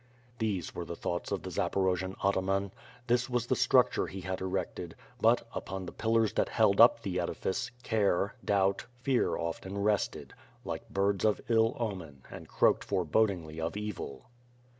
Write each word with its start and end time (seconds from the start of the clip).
These 0.39 0.73
were 0.73 0.83
the 0.83 0.95
thoughts 0.95 1.31
of 1.31 1.43
the 1.43 1.51
Zaporojian 1.51 2.15
ataman. 2.25 2.71
This 3.05 3.29
was 3.29 3.45
the 3.45 3.55
structure 3.55 4.07
he 4.07 4.21
had 4.21 4.41
erected, 4.41 4.95
but, 5.21 5.47
upon 5.53 5.85
the 5.85 5.91
pillars 5.91 6.33
that 6.33 6.49
held 6.49 6.81
up 6.81 7.03
the 7.03 7.19
edifice, 7.19 7.69
care, 7.83 8.33
doubt, 8.43 8.87
fear 9.03 9.37
often 9.37 9.77
rested— 9.77 10.33
like 10.65 10.89
birds 10.89 11.23
of 11.23 11.39
ill 11.49 11.77
omen 11.79 12.23
and 12.31 12.47
croaked 12.47 12.83
forebodingly 12.83 13.61
of 13.61 13.77
evil. 13.77 14.25